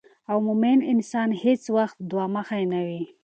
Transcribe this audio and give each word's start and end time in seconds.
او 0.31 0.37
مومن 0.47 0.77
انسان 0.93 1.29
هیڅ 1.43 1.61
وخت 1.77 1.97
دوه 2.09 2.25
مخې 2.35 2.63
نه 2.71 2.79
وي 2.87 3.01